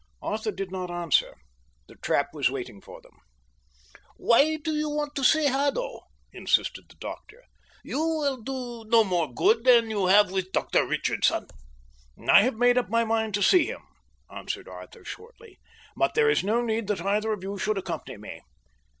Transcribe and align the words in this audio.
Arthur 0.23 0.49
did 0.49 0.71
not 0.71 0.89
answer. 0.89 1.35
The 1.85 1.93
trap 1.93 2.29
was 2.33 2.49
waiting 2.49 2.81
for 2.81 3.01
them. 3.01 3.13
"Why 4.17 4.55
do 4.57 4.73
you 4.75 4.89
want 4.89 5.13
to 5.13 5.23
see 5.23 5.45
Haddo?" 5.45 5.99
insisted 6.33 6.85
the 6.89 6.95
doctor. 6.95 7.43
"You 7.83 7.99
will 7.99 8.41
do 8.41 8.83
no 8.89 9.03
more 9.03 9.31
good 9.31 9.63
than 9.63 9.91
you 9.91 10.07
have 10.07 10.31
with 10.31 10.51
Dr 10.53 10.87
Richardson." 10.87 11.45
"I 12.27 12.41
have 12.41 12.55
made 12.55 12.79
up 12.79 12.89
my 12.89 13.03
mind 13.03 13.35
to 13.35 13.43
see 13.43 13.67
him," 13.67 13.83
answered 14.27 14.67
Arthur 14.67 15.05
shortly. 15.05 15.59
"But 15.95 16.15
there 16.15 16.31
is 16.31 16.43
no 16.43 16.63
need 16.63 16.87
that 16.87 17.01
either 17.05 17.31
of 17.31 17.43
you 17.43 17.59
should 17.59 17.77
accompany 17.77 18.17
me." 18.17 18.41